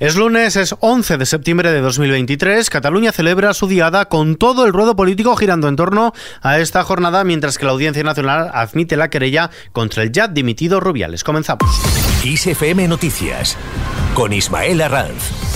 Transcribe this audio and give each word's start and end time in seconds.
Es 0.00 0.16
lunes, 0.16 0.56
es 0.56 0.74
11 0.80 1.18
de 1.18 1.26
septiembre 1.26 1.70
de 1.70 1.82
2023. 1.82 2.70
Cataluña 2.70 3.12
celebra 3.12 3.52
su 3.52 3.68
diada 3.68 4.06
con 4.06 4.36
todo 4.36 4.64
el 4.64 4.72
ruedo 4.72 4.96
político 4.96 5.36
girando 5.36 5.68
en 5.68 5.76
torno 5.76 6.14
a 6.40 6.58
esta 6.58 6.82
jornada, 6.84 7.22
mientras 7.22 7.58
que 7.58 7.66
la 7.66 7.72
Audiencia 7.72 8.02
Nacional 8.02 8.50
admite 8.54 8.96
la 8.96 9.10
querella 9.10 9.50
contra 9.72 10.02
el 10.02 10.10
ya 10.10 10.26
dimitido 10.26 10.80
Rubiales. 10.80 11.22
Comenzamos. 11.22 11.68
ISFM 12.24 12.88
Noticias 12.88 13.58
con 14.14 14.32
Ismael 14.32 14.80
Arranz. 14.80 15.49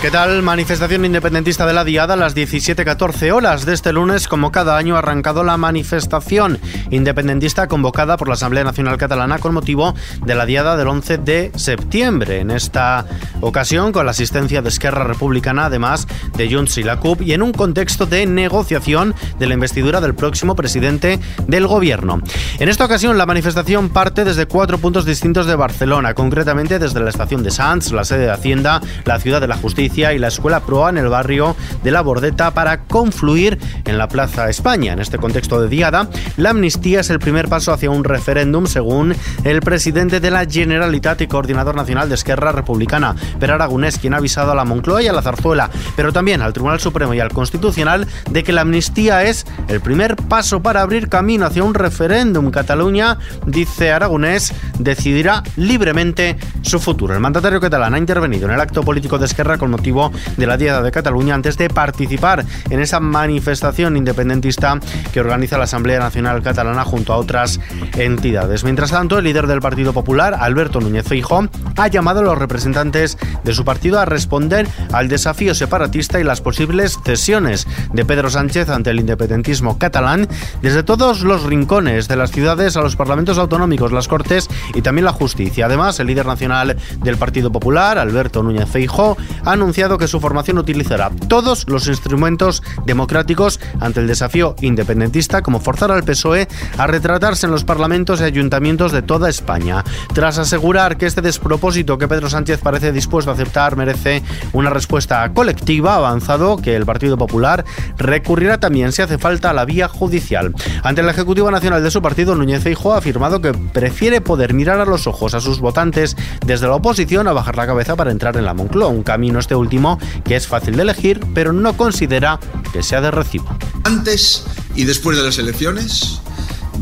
¿Qué 0.00 0.12
tal? 0.12 0.42
Manifestación 0.44 1.04
independentista 1.04 1.66
de 1.66 1.72
la 1.72 1.82
Diada 1.82 2.14
a 2.14 2.16
las 2.16 2.36
17.14 2.36 3.32
horas 3.32 3.66
de 3.66 3.74
este 3.74 3.92
lunes. 3.92 4.28
Como 4.28 4.52
cada 4.52 4.76
año 4.76 4.94
ha 4.94 5.00
arrancado 5.00 5.42
la 5.42 5.56
manifestación 5.56 6.60
independentista 6.90 7.66
convocada 7.66 8.16
por 8.16 8.28
la 8.28 8.34
Asamblea 8.34 8.62
Nacional 8.62 8.96
Catalana 8.96 9.40
con 9.40 9.54
motivo 9.54 9.96
de 10.24 10.36
la 10.36 10.46
Diada 10.46 10.76
del 10.76 10.86
11 10.86 11.18
de 11.18 11.50
septiembre. 11.56 12.38
En 12.38 12.52
esta 12.52 13.06
ocasión 13.40 13.90
con 13.90 14.06
la 14.06 14.12
asistencia 14.12 14.62
de 14.62 14.68
Esquerra 14.68 15.02
Republicana, 15.02 15.66
además 15.66 16.06
de 16.36 16.48
Junts 16.48 16.78
y 16.78 16.84
la 16.84 17.00
CUP, 17.00 17.22
y 17.22 17.32
en 17.32 17.42
un 17.42 17.50
contexto 17.50 18.06
de 18.06 18.24
negociación 18.24 19.16
de 19.40 19.48
la 19.48 19.54
investidura 19.54 20.00
del 20.00 20.14
próximo 20.14 20.54
presidente 20.54 21.18
del 21.48 21.66
gobierno. 21.66 22.22
En 22.60 22.68
esta 22.68 22.84
ocasión 22.84 23.18
la 23.18 23.26
manifestación 23.26 23.88
parte 23.88 24.24
desde 24.24 24.46
cuatro 24.46 24.78
puntos 24.78 25.04
distintos 25.04 25.46
de 25.46 25.56
Barcelona, 25.56 26.14
concretamente 26.14 26.78
desde 26.78 27.00
la 27.00 27.10
estación 27.10 27.42
de 27.42 27.50
Sants, 27.50 27.90
la 27.90 28.04
sede 28.04 28.26
de 28.26 28.30
Hacienda, 28.30 28.80
la 29.04 29.18
ciudad 29.18 29.40
de 29.40 29.48
la 29.48 29.56
Justicia, 29.56 29.87
y 29.96 30.18
la 30.18 30.28
Escuela 30.28 30.60
Proa 30.60 30.90
en 30.90 30.98
el 30.98 31.08
barrio 31.08 31.56
de 31.82 31.90
La 31.90 32.02
Bordeta 32.02 32.52
para 32.52 32.84
confluir 32.84 33.58
en 33.84 33.98
la 33.98 34.06
Plaza 34.08 34.48
España. 34.48 34.92
En 34.92 35.00
este 35.00 35.18
contexto 35.18 35.60
de 35.60 35.68
diada, 35.68 36.08
la 36.36 36.50
amnistía 36.50 37.00
es 37.00 37.10
el 37.10 37.18
primer 37.18 37.48
paso 37.48 37.72
hacia 37.72 37.90
un 37.90 38.04
referéndum, 38.04 38.66
según 38.66 39.14
el 39.44 39.60
presidente 39.60 40.20
de 40.20 40.30
la 40.30 40.44
Generalitat 40.44 41.20
y 41.22 41.26
coordinador 41.26 41.74
nacional 41.74 42.08
de 42.08 42.16
Esquerra 42.16 42.52
Republicana, 42.52 43.16
Per 43.40 43.50
Aragonés, 43.50 43.98
quien 43.98 44.14
ha 44.14 44.18
avisado 44.18 44.52
a 44.52 44.54
la 44.54 44.64
Moncloa 44.64 45.02
y 45.02 45.08
a 45.08 45.12
la 45.12 45.22
Zarzuela, 45.22 45.70
pero 45.96 46.12
también 46.12 46.42
al 46.42 46.52
Tribunal 46.52 46.80
Supremo 46.80 47.14
y 47.14 47.20
al 47.20 47.32
Constitucional 47.32 48.06
de 48.30 48.44
que 48.44 48.52
la 48.52 48.60
amnistía 48.60 49.24
es 49.24 49.46
el 49.68 49.80
primer 49.80 50.16
paso 50.16 50.60
para 50.62 50.82
abrir 50.82 51.08
camino 51.08 51.46
hacia 51.46 51.64
un 51.64 51.74
referéndum. 51.74 52.50
Cataluña, 52.50 53.18
dice 53.46 53.90
Aragonés, 53.90 54.52
decidirá 54.78 55.42
libremente 55.56 56.36
su 56.62 56.78
futuro. 56.78 57.14
El 57.14 57.20
mandatario 57.20 57.60
catalán 57.60 57.94
ha 57.94 57.98
intervenido 57.98 58.46
en 58.46 58.54
el 58.54 58.60
acto 58.60 58.82
político 58.82 59.18
de 59.18 59.26
Esquerra 59.26 59.58
con 59.58 59.70
motivo 59.78 60.12
de 60.36 60.46
la 60.46 60.56
Diada 60.56 60.82
de 60.82 60.90
Cataluña 60.90 61.34
antes 61.34 61.56
de 61.56 61.70
participar 61.70 62.44
en 62.68 62.80
esa 62.80 62.98
manifestación 62.98 63.96
independentista 63.96 64.80
que 65.12 65.20
organiza 65.20 65.56
la 65.56 65.64
Asamblea 65.64 66.00
Nacional 66.00 66.42
Catalana 66.42 66.84
junto 66.84 67.12
a 67.12 67.16
otras 67.16 67.60
entidades. 67.96 68.64
Mientras 68.64 68.90
tanto, 68.90 69.18
el 69.18 69.24
líder 69.24 69.46
del 69.46 69.60
Partido 69.60 69.92
Popular, 69.92 70.36
Alberto 70.38 70.80
Núñez 70.80 71.06
Feijóo, 71.06 71.48
ha 71.76 71.86
llamado 71.86 72.20
a 72.20 72.22
los 72.24 72.38
representantes 72.38 73.16
de 73.44 73.54
su 73.54 73.64
partido 73.64 74.00
a 74.00 74.04
responder 74.04 74.66
al 74.92 75.08
desafío 75.08 75.54
separatista 75.54 76.18
y 76.18 76.24
las 76.24 76.40
posibles 76.40 76.98
cesiones 77.04 77.66
de 77.92 78.04
Pedro 78.04 78.30
Sánchez 78.30 78.68
ante 78.70 78.90
el 78.90 78.98
independentismo 78.98 79.78
catalán 79.78 80.26
desde 80.60 80.82
todos 80.82 81.22
los 81.22 81.44
rincones 81.44 82.08
de 82.08 82.16
las 82.16 82.32
ciudades 82.32 82.76
a 82.76 82.80
los 82.80 82.96
parlamentos 82.96 83.38
autonómicos, 83.38 83.92
las 83.92 84.08
Cortes 84.08 84.48
y 84.74 84.82
también 84.82 85.04
la 85.04 85.12
justicia. 85.12 85.66
Además, 85.66 86.00
el 86.00 86.08
líder 86.08 86.26
nacional 86.26 86.76
del 87.04 87.16
Partido 87.16 87.52
Popular, 87.52 87.98
Alberto 87.98 88.42
Núñez 88.42 88.68
Feijóo, 88.68 89.16
ha 89.44 89.52
anunciado 89.52 89.67
que 89.72 90.08
su 90.08 90.18
formación 90.18 90.58
utilizará 90.58 91.10
todos 91.28 91.66
los 91.68 91.88
instrumentos 91.88 92.62
democráticos 92.86 93.60
ante 93.80 94.00
el 94.00 94.06
desafío 94.06 94.56
independentista, 94.60 95.42
como 95.42 95.60
forzar 95.60 95.92
al 95.92 96.04
PSOE 96.04 96.48
a 96.78 96.86
retratarse 96.86 97.46
en 97.46 97.52
los 97.52 97.64
parlamentos 97.64 98.20
y 98.20 98.24
ayuntamientos 98.24 98.92
de 98.92 99.02
toda 99.02 99.28
España. 99.28 99.84
Tras 100.14 100.38
asegurar 100.38 100.96
que 100.96 101.06
este 101.06 101.20
despropósito 101.20 101.98
que 101.98 102.08
Pedro 102.08 102.30
Sánchez 102.30 102.60
parece 102.60 102.92
dispuesto 102.92 103.30
a 103.30 103.34
aceptar 103.34 103.76
merece 103.76 104.22
una 104.52 104.70
respuesta 104.70 105.30
colectiva, 105.34 105.96
avanzado 105.96 106.56
que 106.56 106.74
el 106.74 106.86
Partido 106.86 107.18
Popular 107.18 107.64
recurrirá 107.98 108.58
también, 108.58 108.92
si 108.92 109.02
hace 109.02 109.18
falta, 109.18 109.50
a 109.50 109.52
la 109.52 109.66
vía 109.66 109.86
judicial. 109.86 110.54
Ante 110.82 111.02
el 111.02 111.08
Ejecutivo 111.08 111.50
Nacional 111.50 111.82
de 111.82 111.90
su 111.90 112.00
partido, 112.00 112.34
Núñez 112.34 112.62
Feijóo 112.62 112.94
ha 112.94 112.98
afirmado 112.98 113.40
que 113.42 113.52
prefiere 113.52 114.22
poder 114.22 114.54
mirar 114.54 114.80
a 114.80 114.86
los 114.86 115.06
ojos 115.06 115.34
a 115.34 115.40
sus 115.40 115.60
votantes 115.60 116.16
desde 116.44 116.66
la 116.66 116.74
oposición 116.74 117.28
a 117.28 117.32
bajar 117.32 117.56
la 117.56 117.66
cabeza 117.66 117.96
para 117.96 118.10
entrar 118.10 118.36
en 118.38 118.46
la 118.46 118.54
Moncloa, 118.54 118.88
un 118.88 119.02
camino 119.02 119.38
este 119.38 119.57
último 119.58 119.98
que 120.24 120.36
es 120.36 120.46
fácil 120.46 120.76
de 120.76 120.82
elegir, 120.82 121.20
pero 121.34 121.52
no 121.52 121.76
considera 121.76 122.40
que 122.72 122.82
sea 122.82 123.00
de 123.00 123.10
recibo. 123.10 123.46
Antes 123.84 124.44
y 124.74 124.84
después 124.84 125.16
de 125.16 125.22
las 125.22 125.38
elecciones, 125.38 126.20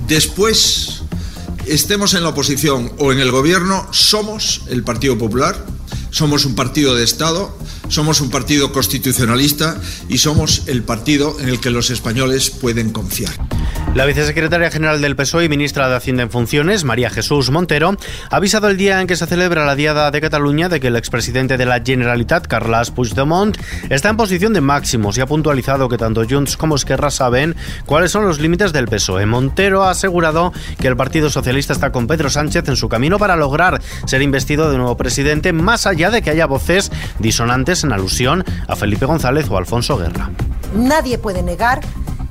después 0.07 1.03
estemos 1.67 2.15
en 2.15 2.23
la 2.23 2.31
oposición 2.31 2.93
o 2.99 3.13
en 3.13 3.21
el 3.21 3.31
gobierno, 3.31 3.87
somos 3.91 4.63
el 4.69 4.83
Partido 4.83 5.19
Popular, 5.19 5.57
somos 6.11 6.45
un 6.45 6.55
partido 6.55 6.95
de 6.95 7.05
Estado, 7.05 7.57
somos 7.89 8.21
un 8.21 8.31
partido 8.31 8.73
constitucionalista 8.73 9.81
y 10.09 10.19
somos 10.19 10.63
el 10.67 10.83
partido 10.83 11.37
en 11.41 11.49
el 11.49 11.61
que 11.61 11.71
los 11.71 11.91
españoles 11.91 12.51
pueden 12.51 12.91
confiar. 12.91 13.46
La 13.97 14.05
vicesecretaria 14.05 14.71
general 14.71 15.01
del 15.01 15.17
PSOE 15.17 15.47
y 15.47 15.49
ministra 15.49 15.89
de 15.89 15.97
Hacienda 15.97 16.23
en 16.23 16.31
funciones, 16.31 16.85
María 16.85 17.09
Jesús 17.09 17.51
Montero, 17.51 17.97
ha 18.31 18.37
avisado 18.37 18.69
el 18.69 18.77
día 18.77 19.01
en 19.01 19.07
que 19.07 19.17
se 19.17 19.25
celebra 19.25 19.65
la 19.65 19.75
Diada 19.75 20.11
de 20.11 20.21
Cataluña 20.21 20.69
de 20.69 20.81
que 20.81 20.89
el 20.89 20.97
expresidente 20.97 21.57
de 21.57 21.65
la 21.65 21.81
Generalitat, 21.83 22.47
Carles 22.47 22.91
Puigdemont, 22.91 23.57
está 23.89 24.11
en 24.11 24.19
posición 24.19 24.53
de 24.53 24.61
máximos 24.61 25.17
y 25.17 25.23
ha 25.23 25.27
puntualizado 25.27 25.89
que 25.89 25.97
tanto 25.97 26.27
Junts 26.29 26.59
como 26.59 26.77
Esquerra 26.77 27.11
saben 27.11 27.57
cuáles 27.87 28.11
son 28.11 28.27
los 28.27 28.39
límites 28.39 28.75
del 28.75 28.87
PSOE. 28.87 29.25
Montero 29.25 29.85
ha 29.85 29.93
asegurado 29.93 30.53
que 30.79 30.89
el 30.89 30.97
Partido 30.99 31.31
Socialista 31.31 31.73
está 31.73 31.91
con 31.91 32.07
Pedro 32.07 32.29
Sánchez 32.29 32.69
en 32.69 32.77
su 32.77 32.91
camino 32.91 33.19
para 33.19 33.35
lograr 33.35 33.81
ser 34.05 34.21
investido 34.21 34.71
de 34.71 34.77
nuevo 34.77 34.99
presidente, 34.99 35.55
más 35.55 35.87
allá 35.87 36.11
de 36.11 36.21
que 36.21 36.29
haya 36.29 36.45
voces 36.45 36.93
disonantes 37.19 37.83
en 37.83 37.95
alusión 37.95 38.45
a 38.69 38.77
Felipe 38.77 39.07
González 39.07 39.49
o 39.49 39.57
Alfonso 39.57 39.97
Guerra. 39.97 40.29
Nadie 40.75 41.17
puede 41.17 41.43
negar 41.43 41.81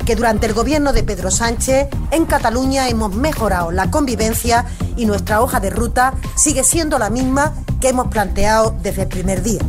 que 0.05 0.15
durante 0.15 0.45
el 0.45 0.53
gobierno 0.53 0.93
de 0.93 1.03
Pedro 1.03 1.31
Sánchez 1.31 1.87
en 2.11 2.25
Cataluña 2.25 2.87
hemos 2.87 3.15
mejorado 3.15 3.71
la 3.71 3.89
convivencia 3.89 4.65
y 4.95 5.07
nuestra 5.07 5.41
hoja 5.41 5.59
de 5.59 5.71
ruta 5.71 6.13
sigue 6.35 6.63
siendo 6.63 6.99
la 6.99 7.09
misma 7.09 7.53
que 7.81 7.89
hemos 7.89 8.07
planteado 8.07 8.75
desde 8.83 9.03
el 9.03 9.07
primer 9.07 9.41
día. 9.41 9.61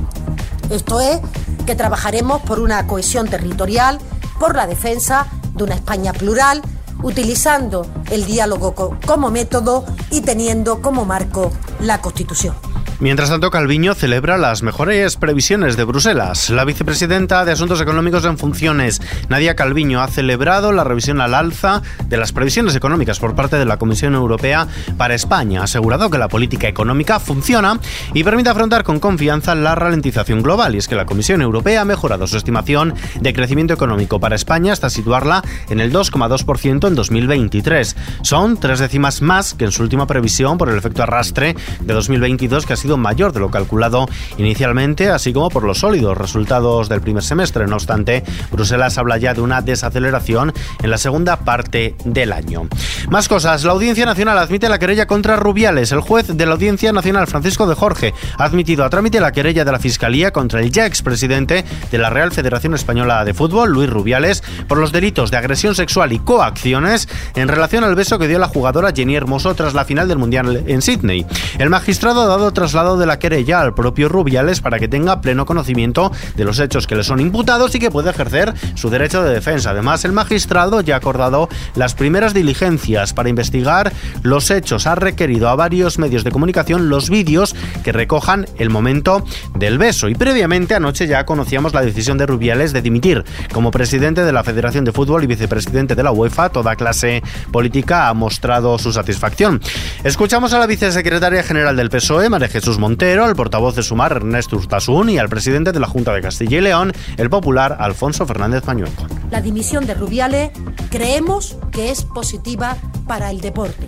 Esto 0.69 1.01
es 1.01 1.21
que 1.65 1.75
trabajaremos 1.75 2.43
por 2.43 2.61
una 2.61 2.87
cohesión 2.87 3.29
territorial, 3.29 3.99
por 4.39 4.55
la 4.55 4.67
defensa 4.67 5.27
de 5.55 5.65
una 5.65 5.75
España 5.75 6.13
plural, 6.13 6.61
utilizando 7.03 7.87
el 8.11 8.27
diálogo 8.27 8.75
como 9.07 9.31
método 9.31 9.87
y 10.11 10.21
teniendo 10.21 10.83
como 10.83 11.07
marco 11.07 11.51
la 11.81 12.03
Constitución. 12.03 12.66
Mientras 12.99 13.29
tanto, 13.29 13.51
Calviño 13.51 13.95
celebra 13.95 14.39
las 14.39 14.63
mejores 14.63 15.17
previsiones 15.17 15.77
de 15.77 15.85
Bruselas. 15.85 16.49
La 16.49 16.65
vicepresidenta 16.65 17.45
de 17.45 17.53
Asuntos 17.53 17.83
Económicos 17.83 18.25
en 18.25 18.39
funciones, 18.39 19.03
Nadia 19.29 19.55
Calviño, 19.55 20.01
ha 20.01 20.09
celebrado 20.09 20.73
la 20.73 20.83
revisión 20.83 21.21
al 21.21 21.35
alza 21.35 21.83
de 22.09 22.17
las 22.17 22.33
previsiones 22.33 22.75
económicas 22.75 23.19
por 23.19 23.35
parte 23.35 23.57
de 23.57 23.67
la 23.67 23.77
Comisión 23.77 24.15
Europea 24.15 24.67
para 24.97 25.15
España. 25.15 25.61
Ha 25.61 25.65
asegurado 25.65 26.09
que 26.09 26.17
la 26.17 26.29
política 26.29 26.69
económica 26.69 27.21
funciona 27.21 27.79
y 28.15 28.25
permite 28.25 28.49
afrontar 28.49 28.83
con 28.83 28.99
confianza 28.99 29.55
la 29.55 29.75
ralentización 29.75 30.43
global. 30.43 30.75
Y 30.75 30.79
es 30.79 30.89
que 30.89 30.97
la 30.97 31.05
Comisión 31.05 31.43
Europea 31.43 31.83
ha 31.83 31.85
mejorado 31.85 32.27
su 32.27 32.39
estimación 32.39 32.95
de 33.21 33.35
crecimiento 33.35 33.75
económico 33.75 34.21
para 34.21 34.37
España 34.37 34.73
hasta 34.73 34.89
situarla 34.89 35.43
en 35.69 35.81
el 35.81 35.93
2,2% 35.93 36.89
en 36.89 36.95
2023. 36.95 37.95
Son 38.23 38.59
tres 38.59 38.79
décimas 38.79 39.21
más 39.21 39.53
que 39.53 39.67
en 39.67 39.73
su 39.73 39.83
última 39.83 40.07
previsión 40.07 40.57
por 40.57 40.71
el 40.71 40.79
efecto 40.79 41.03
arrastre 41.03 41.55
de 41.81 41.93
2022 41.93 42.65
que 42.65 42.73
ha 42.73 42.77
sido 42.77 42.86
mayor 42.95 43.33
de 43.33 43.41
lo 43.41 43.51
calculado 43.51 44.07
inicialmente, 44.39 45.11
así 45.11 45.33
como 45.33 45.51
por 45.51 45.65
los 45.65 45.79
sólidos 45.79 46.17
resultados 46.17 46.89
del 46.89 47.01
primer 47.01 47.23
semestre. 47.23 47.67
No 47.67 47.77
obstante, 47.77 48.23
Bruselas 48.53 48.99
habla 48.99 49.19
ya 49.19 49.35
de 49.35 49.41
una 49.41 49.63
desaceleración 49.63 50.53
en 50.83 50.91
la 50.91 50.99
segunda 50.99 51.37
parte 51.39 51.97
del 52.05 52.33
año. 52.33 52.69
Más 53.11 53.29
cosas. 53.29 53.65
La 53.65 53.73
Audiencia 53.73 54.07
Nacional 54.07 54.39
admite 54.39 54.69
la 54.69 54.79
querella 54.79 55.07
contra 55.07 55.37
Rubiales. 55.37 55.93
El 55.93 56.01
juez 56.01 56.29
de 56.29 56.47
la 56.47 56.53
Audiencia 56.53 56.93
Nacional, 56.93 57.27
Francisco 57.27 57.67
de 57.67 57.75
Jorge, 57.75 58.15
ha 58.39 58.45
admitido 58.45 58.85
a 58.85 58.91
trámite 58.91 59.21
la 59.21 59.33
querella 59.33 59.65
de 59.65 59.73
la 59.73 59.79
Fiscalía 59.79 60.33
contra 60.33 60.61
el 60.61 60.71
ya 60.71 60.87
expresidente 60.87 61.65
de 61.91 61.99
la 61.99 62.11
Real 62.11 62.33
Federación 62.33 62.75
Española 62.75 63.25
de 63.25 63.35
Fútbol, 63.35 63.71
Luis 63.71 63.91
Rubiales, 63.91 64.43
por 64.69 64.79
los 64.79 64.93
delitos 64.93 65.31
de 65.31 65.37
agresión 65.37 65.75
sexual 65.75 66.13
y 66.13 66.19
coacciones 66.19 67.09
en 67.35 67.49
relación 67.49 67.85
al 67.85 67.95
beso 67.95 68.19
que 68.19 68.29
dio 68.29 68.39
la 68.39 68.49
jugadora 68.49 68.93
Jenny 68.95 69.17
Hermoso 69.17 69.55
tras 69.55 69.75
la 69.75 69.85
final 69.85 70.09
del 70.09 70.19
Mundial 70.19 70.65
en 70.67 70.83
Sydney. 70.83 71.27
El 71.59 71.71
magistrado 71.71 72.23
ha 72.23 72.27
dado 72.27 72.53
tras 72.53 72.75
traslado 72.77 72.99
de 72.99 73.07
la 73.07 73.19
querella 73.19 73.63
al 73.63 73.73
propio 73.73 74.11
Rubiales 74.11 74.61
para 74.61 74.79
que 74.79 74.87
tenga 74.87 75.23
pleno 75.23 75.47
conocimiento 75.47 76.13
de 76.35 76.45
los 76.45 76.59
hechos 76.59 76.87
que 76.87 76.95
le 76.95 77.05
son 77.05 77.21
imputados 77.21 77.75
y 77.75 77.79
que 77.79 77.91
puede 77.91 78.11
ejercer 78.11 78.53
su 78.75 78.91
derecho 78.91 79.23
de 79.23 79.33
defensa. 79.33 79.71
Además, 79.71 80.05
el 80.05 80.13
magistrado 80.13 80.83
ya 80.83 80.97
ha 80.97 80.99
acordado 80.99 81.49
las 81.75 81.95
primeras 81.95 82.35
diligencias 82.35 83.15
para 83.15 83.31
investigar 83.31 83.95
los 84.23 84.51
hechos. 84.51 84.87
Ha 84.87 84.95
requerido 84.95 85.49
a 85.49 85.57
varios 85.57 85.99
medios 85.99 86.23
de 86.23 86.31
comunicación 86.31 86.91
los 86.91 87.09
vídeos 87.09 87.57
que 87.83 87.93
recojan 87.93 88.45
el 88.59 88.69
momento 88.69 89.25
del 89.55 89.79
beso. 89.79 90.11
Y 90.11 90.15
previamente, 90.15 90.75
anoche 90.75 91.07
ya 91.07 91.25
conocíamos 91.25 91.73
la 91.73 91.81
decisión 91.81 92.19
de 92.19 92.27
Rubiales 92.27 92.75
de 92.75 92.83
dimitir 92.83 93.25
como 93.55 93.71
presidente 93.71 94.23
de 94.23 94.33
la 94.35 94.45
Federación 94.45 94.85
de 94.85 94.93
Fútbol 94.93 95.25
y 95.25 95.29
vicepresidente 95.29 95.95
de 95.95 96.03
la 96.03 96.13
UEFA. 96.13 96.51
Toda 96.51 96.77
clase 96.77 97.23
política 97.51 98.11
ha 98.11 98.13
mostrado 98.13 98.79
su 98.79 98.93
satisfacción. 98.93 99.63
Escuchamos 100.05 100.53
a 100.53 100.59
la 100.59 100.67
vicesecretaria 100.67 101.43
general 101.43 101.75
del 101.75 101.89
PSOE, 101.89 102.29
María 102.29 102.49
Jesús 102.49 102.66
Montero, 102.79 103.25
al 103.25 103.37
portavoz 103.37 103.77
de 103.77 103.83
Sumar, 103.83 104.13
Ernesto 104.13 104.57
Urtasun, 104.57 105.09
y 105.09 105.19
al 105.19 105.29
presidente 105.29 105.73
de 105.73 105.79
la 105.79 105.87
Junta 105.87 106.13
de 106.13 106.21
Castilla 106.21 106.59
y 106.59 106.61
León, 106.61 106.93
el 107.17 107.31
popular 107.31 107.77
Alfonso 107.79 108.27
Fernández 108.27 108.65
Mañueco. 108.67 109.07
La 109.31 109.41
dimisión 109.41 109.87
de 109.87 109.95
Rubiales 109.95 110.51
creemos 110.91 111.57
que 111.71 111.91
es 111.91 112.03
positiva 112.03 112.77
para 113.07 113.31
el 113.31 113.41
deporte. 113.41 113.87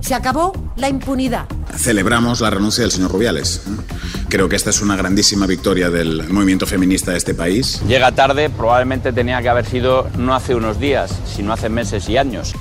Se 0.00 0.14
acabó 0.14 0.52
la 0.76 0.88
impunidad. 0.88 1.46
Celebramos 1.76 2.40
la 2.40 2.50
renuncia 2.50 2.82
del 2.82 2.90
señor 2.90 3.12
Rubiales. 3.12 3.62
Creo 4.28 4.48
que 4.48 4.56
esta 4.56 4.70
es 4.70 4.80
una 4.80 4.96
grandísima 4.96 5.46
victoria 5.46 5.90
del 5.90 6.28
movimiento 6.28 6.66
feminista 6.66 7.12
de 7.12 7.18
este 7.18 7.34
país. 7.34 7.80
Llega 7.86 8.12
tarde, 8.12 8.50
probablemente 8.50 9.12
tenía 9.12 9.40
que 9.42 9.48
haber 9.48 9.66
sido 9.66 10.08
no 10.18 10.34
hace 10.34 10.54
unos 10.54 10.80
días, 10.80 11.16
sino 11.26 11.52
hace 11.52 11.68
meses 11.68 12.08
y 12.08 12.16
años. 12.16 12.54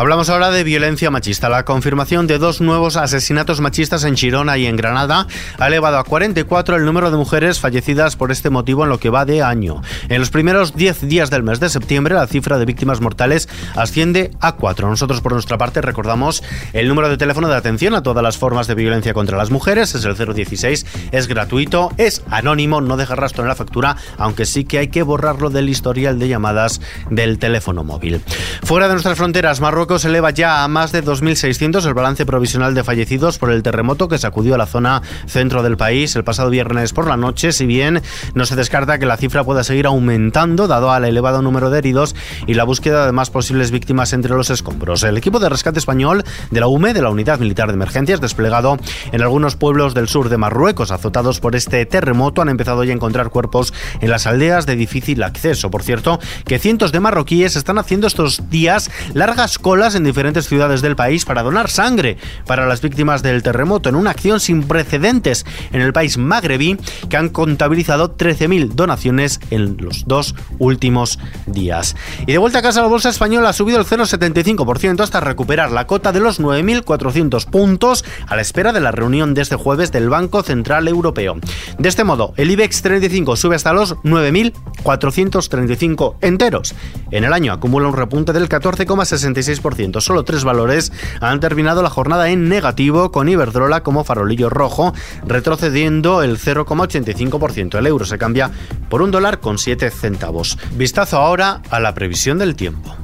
Hablamos 0.00 0.30
ahora 0.30 0.50
de 0.50 0.64
violencia 0.64 1.10
machista. 1.10 1.50
La 1.50 1.66
confirmación 1.66 2.26
de 2.26 2.38
dos 2.38 2.62
nuevos 2.62 2.96
asesinatos 2.96 3.60
machistas 3.60 4.02
en 4.04 4.14
Chirona 4.14 4.56
y 4.56 4.64
en 4.64 4.74
Granada 4.76 5.26
ha 5.58 5.66
elevado 5.66 5.98
a 5.98 6.04
44 6.04 6.76
el 6.76 6.86
número 6.86 7.10
de 7.10 7.18
mujeres 7.18 7.60
fallecidas 7.60 8.16
por 8.16 8.32
este 8.32 8.48
motivo 8.48 8.84
en 8.84 8.88
lo 8.88 8.96
que 8.98 9.10
va 9.10 9.26
de 9.26 9.42
año. 9.42 9.82
En 10.08 10.20
los 10.20 10.30
primeros 10.30 10.74
10 10.74 11.02
días 11.02 11.28
del 11.28 11.42
mes 11.42 11.60
de 11.60 11.68
septiembre, 11.68 12.14
la 12.14 12.26
cifra 12.26 12.56
de 12.56 12.64
víctimas 12.64 13.02
mortales 13.02 13.46
asciende 13.76 14.30
a 14.40 14.52
4. 14.52 14.88
Nosotros, 14.88 15.20
por 15.20 15.34
nuestra 15.34 15.58
parte, 15.58 15.82
recordamos 15.82 16.42
el 16.72 16.88
número 16.88 17.10
de 17.10 17.18
teléfono 17.18 17.48
de 17.48 17.56
atención 17.56 17.94
a 17.94 18.02
todas 18.02 18.22
las 18.22 18.38
formas 18.38 18.66
de 18.68 18.76
violencia 18.76 19.12
contra 19.12 19.36
las 19.36 19.50
mujeres. 19.50 19.94
Es 19.94 20.06
el 20.06 20.16
016, 20.16 20.86
es 21.12 21.28
gratuito, 21.28 21.92
es 21.98 22.22
anónimo, 22.30 22.80
no 22.80 22.96
deja 22.96 23.16
rastro 23.16 23.42
en 23.42 23.50
la 23.50 23.54
factura, 23.54 23.98
aunque 24.16 24.46
sí 24.46 24.64
que 24.64 24.78
hay 24.78 24.88
que 24.88 25.02
borrarlo 25.02 25.50
del 25.50 25.68
historial 25.68 26.18
de 26.18 26.28
llamadas 26.28 26.80
del 27.10 27.38
teléfono 27.38 27.84
móvil. 27.84 28.22
Fuera 28.62 28.86
de 28.88 28.94
nuestras 28.94 29.18
fronteras, 29.18 29.60
Marruecos 29.60 29.89
se 29.98 30.08
eleva 30.08 30.30
ya 30.30 30.62
a 30.62 30.68
más 30.68 30.92
de 30.92 31.02
2.600 31.02 31.84
el 31.86 31.94
balance 31.94 32.24
provisional 32.24 32.74
de 32.74 32.84
fallecidos 32.84 33.38
por 33.38 33.50
el 33.50 33.62
terremoto 33.62 34.08
que 34.08 34.18
sacudió 34.18 34.54
a 34.54 34.58
la 34.58 34.66
zona 34.66 35.02
centro 35.26 35.62
del 35.62 35.76
país 35.76 36.14
el 36.16 36.24
pasado 36.24 36.50
viernes 36.50 36.92
por 36.92 37.06
la 37.06 37.16
noche, 37.16 37.52
si 37.52 37.66
bien 37.66 38.02
no 38.34 38.46
se 38.46 38.56
descarta 38.56 38.98
que 38.98 39.06
la 39.06 39.16
cifra 39.16 39.44
pueda 39.44 39.64
seguir 39.64 39.86
aumentando 39.86 40.68
dado 40.68 40.90
al 40.90 41.04
elevado 41.04 41.42
número 41.42 41.70
de 41.70 41.78
heridos 41.78 42.14
y 42.46 42.54
la 42.54 42.64
búsqueda 42.64 43.06
de 43.06 43.12
más 43.12 43.30
posibles 43.30 43.70
víctimas 43.70 44.12
entre 44.12 44.34
los 44.34 44.50
escombros. 44.50 45.02
El 45.02 45.16
equipo 45.16 45.38
de 45.38 45.48
rescate 45.48 45.78
español 45.78 46.24
de 46.50 46.60
la 46.60 46.68
UME, 46.68 46.94
de 46.94 47.02
la 47.02 47.10
Unidad 47.10 47.38
Militar 47.38 47.68
de 47.68 47.74
Emergencias, 47.74 48.20
desplegado 48.20 48.78
en 49.12 49.22
algunos 49.22 49.56
pueblos 49.56 49.94
del 49.94 50.08
sur 50.08 50.28
de 50.28 50.36
Marruecos 50.36 50.90
azotados 50.90 51.40
por 51.40 51.56
este 51.56 51.84
terremoto, 51.86 52.42
han 52.42 52.48
empezado 52.48 52.84
ya 52.84 52.92
a 52.92 52.96
encontrar 52.96 53.30
cuerpos 53.30 53.72
en 54.00 54.10
las 54.10 54.26
aldeas 54.26 54.66
de 54.66 54.76
difícil 54.76 55.22
acceso. 55.22 55.70
Por 55.70 55.82
cierto, 55.82 56.18
que 56.44 56.58
cientos 56.58 56.92
de 56.92 57.00
marroquíes 57.00 57.56
están 57.56 57.78
haciendo 57.78 58.06
estos 58.06 58.50
días 58.50 58.90
largas 59.14 59.58
colas 59.70 59.94
en 59.94 60.02
diferentes 60.02 60.48
ciudades 60.48 60.82
del 60.82 60.96
país 60.96 61.24
para 61.24 61.44
donar 61.44 61.70
sangre 61.70 62.16
para 62.44 62.66
las 62.66 62.80
víctimas 62.80 63.22
del 63.22 63.44
terremoto 63.44 63.88
en 63.88 63.94
una 63.94 64.10
acción 64.10 64.40
sin 64.40 64.64
precedentes 64.64 65.46
en 65.70 65.80
el 65.80 65.92
país 65.92 66.18
magrebí 66.18 66.76
que 67.08 67.16
han 67.16 67.28
contabilizado 67.28 68.16
13.000 68.16 68.70
donaciones 68.70 69.38
en 69.52 69.76
los 69.78 70.08
dos 70.08 70.34
últimos 70.58 71.20
días. 71.46 71.94
Y 72.26 72.32
de 72.32 72.38
vuelta 72.38 72.58
a 72.58 72.62
casa 72.62 72.82
la 72.82 72.88
bolsa 72.88 73.10
española 73.10 73.50
ha 73.50 73.52
subido 73.52 73.78
el 73.78 73.86
0,75% 73.86 75.02
hasta 75.02 75.20
recuperar 75.20 75.70
la 75.70 75.86
cota 75.86 76.10
de 76.10 76.18
los 76.18 76.40
9.400 76.40 77.48
puntos 77.48 78.04
a 78.26 78.34
la 78.34 78.42
espera 78.42 78.72
de 78.72 78.80
la 78.80 78.90
reunión 78.90 79.34
de 79.34 79.42
este 79.42 79.54
jueves 79.54 79.92
del 79.92 80.08
Banco 80.08 80.42
Central 80.42 80.88
Europeo. 80.88 81.36
De 81.78 81.88
este 81.88 82.02
modo, 82.02 82.34
el 82.36 82.50
IBEX 82.50 82.82
35 82.82 83.36
sube 83.36 83.54
hasta 83.54 83.72
los 83.72 83.94
9.435 83.98 86.16
enteros. 86.22 86.74
En 87.12 87.22
el 87.22 87.32
año 87.32 87.52
acumula 87.52 87.86
un 87.86 87.94
repunte 87.94 88.32
del 88.32 88.48
14,66%. 88.48 89.59
Solo 90.00 90.24
tres 90.24 90.44
valores 90.44 90.92
han 91.20 91.40
terminado 91.40 91.82
la 91.82 91.90
jornada 91.90 92.30
en 92.30 92.48
negativo, 92.48 93.12
con 93.12 93.28
Iberdrola 93.28 93.82
como 93.82 94.04
farolillo 94.04 94.50
rojo, 94.50 94.94
retrocediendo 95.26 96.22
el 96.22 96.38
0,85%. 96.38 97.78
El 97.78 97.86
euro 97.86 98.04
se 98.04 98.18
cambia 98.18 98.50
por 98.88 99.02
un 99.02 99.10
dólar 99.10 99.40
con 99.40 99.58
7 99.58 99.90
centavos. 99.90 100.58
Vistazo 100.72 101.18
ahora 101.18 101.62
a 101.70 101.80
la 101.80 101.94
previsión 101.94 102.38
del 102.38 102.56
tiempo. 102.56 102.96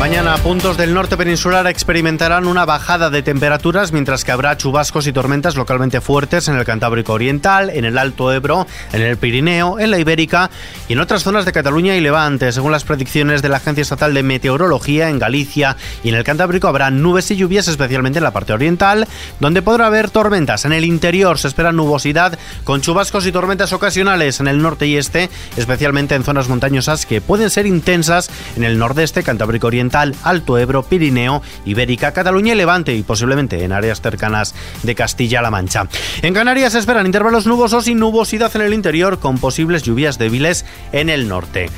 Mañana 0.00 0.34
puntos 0.38 0.78
del 0.78 0.94
norte 0.94 1.18
peninsular 1.18 1.66
experimentarán 1.66 2.46
una 2.46 2.64
bajada 2.64 3.10
de 3.10 3.22
temperaturas 3.22 3.92
mientras 3.92 4.24
que 4.24 4.32
habrá 4.32 4.56
chubascos 4.56 5.06
y 5.06 5.12
tormentas 5.12 5.56
localmente 5.56 6.00
fuertes 6.00 6.48
en 6.48 6.56
el 6.56 6.64
Cantábrico 6.64 7.12
Oriental, 7.12 7.68
en 7.68 7.84
el 7.84 7.98
Alto 7.98 8.32
Ebro, 8.32 8.66
en 8.94 9.02
el 9.02 9.18
Pirineo, 9.18 9.78
en 9.78 9.90
la 9.90 9.98
Ibérica 9.98 10.50
y 10.88 10.94
en 10.94 11.00
otras 11.00 11.22
zonas 11.22 11.44
de 11.44 11.52
Cataluña 11.52 11.96
y 11.96 12.00
Levante. 12.00 12.50
Según 12.50 12.72
las 12.72 12.84
predicciones 12.84 13.42
de 13.42 13.50
la 13.50 13.58
Agencia 13.58 13.82
Estatal 13.82 14.14
de 14.14 14.22
Meteorología, 14.22 15.10
en 15.10 15.18
Galicia 15.18 15.76
y 16.02 16.08
en 16.08 16.14
el 16.14 16.24
Cantábrico 16.24 16.66
habrá 16.66 16.90
nubes 16.90 17.30
y 17.30 17.36
lluvias 17.36 17.68
especialmente 17.68 18.20
en 18.20 18.24
la 18.24 18.30
parte 18.32 18.54
oriental, 18.54 19.06
donde 19.38 19.60
podrá 19.60 19.88
haber 19.88 20.08
tormentas. 20.08 20.64
En 20.64 20.72
el 20.72 20.86
interior 20.86 21.38
se 21.38 21.48
espera 21.48 21.72
nubosidad 21.72 22.38
con 22.64 22.80
chubascos 22.80 23.26
y 23.26 23.32
tormentas 23.32 23.74
ocasionales 23.74 24.40
en 24.40 24.48
el 24.48 24.62
norte 24.62 24.86
y 24.86 24.96
este, 24.96 25.28
especialmente 25.58 26.14
en 26.14 26.24
zonas 26.24 26.48
montañosas 26.48 27.04
que 27.04 27.20
pueden 27.20 27.50
ser 27.50 27.66
intensas 27.66 28.30
en 28.56 28.64
el 28.64 28.78
nordeste, 28.78 29.22
Cantábrico 29.22 29.66
Oriental 29.66 29.89
Alto 29.94 30.58
Ebro, 30.58 30.82
Pirineo, 30.82 31.42
Ibérica, 31.64 32.12
Cataluña 32.12 32.54
y 32.54 32.56
Levante 32.56 32.94
y 32.94 33.02
posiblemente 33.02 33.64
en 33.64 33.72
áreas 33.72 34.00
cercanas 34.00 34.54
de 34.82 34.94
Castilla-La 34.94 35.50
Mancha. 35.50 35.88
En 36.22 36.34
Canarias 36.34 36.72
se 36.72 36.78
esperan 36.78 37.06
intervalos 37.06 37.46
nubosos 37.46 37.88
y 37.88 37.94
nubosidad 37.94 38.54
en 38.56 38.62
el 38.62 38.74
interior 38.74 39.18
con 39.18 39.38
posibles 39.38 39.82
lluvias 39.82 40.18
débiles 40.18 40.64
en 40.92 41.08
el 41.08 41.28
norte. 41.28 41.68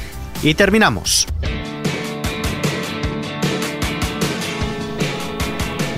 Y 0.42 0.54
terminamos. 0.54 1.26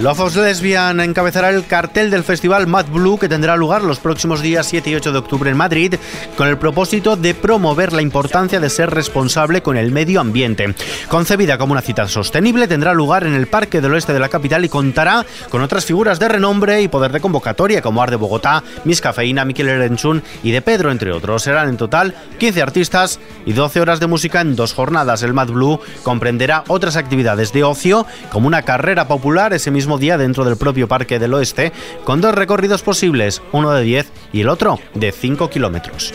Love 0.00 0.20
of 0.20 0.36
Lesbian 0.36 0.98
encabezará 0.98 1.50
el 1.50 1.66
cartel 1.66 2.10
del 2.10 2.24
festival 2.24 2.66
Mad 2.66 2.86
Blue 2.86 3.16
que 3.16 3.28
tendrá 3.28 3.56
lugar 3.56 3.82
los 3.82 4.00
próximos 4.00 4.42
días 4.42 4.66
7 4.66 4.90
y 4.90 4.94
8 4.96 5.12
de 5.12 5.18
octubre 5.18 5.48
en 5.48 5.56
Madrid 5.56 5.94
con 6.36 6.48
el 6.48 6.58
propósito 6.58 7.14
de 7.16 7.32
promover 7.32 7.92
la 7.92 8.02
importancia 8.02 8.58
de 8.58 8.70
ser 8.70 8.90
responsable 8.90 9.62
con 9.62 9.76
el 9.76 9.92
medio 9.92 10.20
ambiente. 10.20 10.74
Concebida 11.08 11.58
como 11.58 11.72
una 11.72 11.80
cita 11.80 12.08
sostenible, 12.08 12.66
tendrá 12.66 12.92
lugar 12.92 13.24
en 13.24 13.34
el 13.34 13.46
Parque 13.46 13.80
del 13.80 13.92
Oeste 13.92 14.12
de 14.12 14.18
la 14.18 14.28
capital 14.28 14.64
y 14.64 14.68
contará 14.68 15.24
con 15.48 15.62
otras 15.62 15.84
figuras 15.84 16.18
de 16.18 16.28
renombre 16.28 16.82
y 16.82 16.88
poder 16.88 17.12
de 17.12 17.20
convocatoria 17.20 17.80
como 17.80 18.02
Ar 18.02 18.10
de 18.10 18.16
Bogotá, 18.16 18.64
Miss 18.84 19.00
Cafeína, 19.00 19.44
Miquel 19.44 19.68
Erenchun 19.68 20.24
y 20.42 20.50
de 20.50 20.60
Pedro, 20.60 20.90
entre 20.90 21.12
otros. 21.12 21.44
Serán 21.44 21.68
en 21.68 21.76
total 21.76 22.14
15 22.38 22.62
artistas 22.62 23.20
y 23.46 23.52
12 23.52 23.80
horas 23.80 24.00
de 24.00 24.08
música 24.08 24.40
en 24.40 24.56
dos 24.56 24.74
jornadas. 24.74 25.22
El 25.22 25.34
Mad 25.34 25.48
Blue 25.48 25.80
comprenderá 26.02 26.64
otras 26.66 26.96
actividades 26.96 27.52
de 27.52 27.62
ocio 27.62 28.06
como 28.30 28.48
una 28.48 28.62
carrera 28.62 29.06
popular 29.06 29.52
ese 29.54 29.70
mismo 29.70 29.83
día 29.98 30.18
dentro 30.18 30.44
del 30.44 30.56
propio 30.56 30.88
Parque 30.88 31.18
del 31.18 31.34
Oeste, 31.34 31.72
con 32.04 32.20
dos 32.20 32.34
recorridos 32.34 32.82
posibles, 32.82 33.42
uno 33.52 33.70
de 33.70 33.82
10 33.82 34.12
y 34.32 34.40
el 34.40 34.48
otro 34.48 34.80
de 34.94 35.12
5 35.12 35.50
kilómetros. 35.50 36.12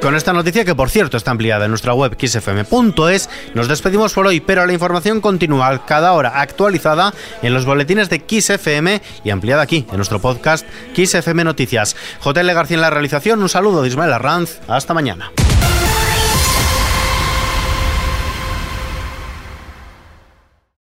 Con 0.00 0.14
esta 0.14 0.32
noticia, 0.32 0.64
que 0.64 0.74
por 0.74 0.88
cierto 0.88 1.16
está 1.16 1.30
ampliada 1.30 1.66
en 1.66 1.70
nuestra 1.70 1.92
web 1.92 2.16
xfm.es, 2.18 3.28
nos 3.54 3.68
despedimos 3.68 4.14
por 4.14 4.26
hoy, 4.26 4.40
pero 4.40 4.64
la 4.64 4.72
información 4.72 5.20
continúa 5.20 5.84
cada 5.84 6.12
hora 6.12 6.40
actualizada 6.40 7.12
en 7.42 7.52
los 7.52 7.66
boletines 7.66 8.08
de 8.08 8.22
XFM 8.26 9.02
y 9.24 9.30
ampliada 9.30 9.62
aquí 9.62 9.86
en 9.90 9.96
nuestro 9.96 10.18
podcast 10.18 10.66
XFM 10.94 11.44
Noticias. 11.44 11.96
JL 12.24 12.50
García 12.52 12.76
en 12.76 12.80
la 12.80 12.90
realización, 12.90 13.42
un 13.42 13.48
saludo 13.48 13.82
de 13.82 13.88
Ismael 13.88 14.12
Arranz, 14.12 14.60
hasta 14.68 14.94
mañana. 14.94 15.32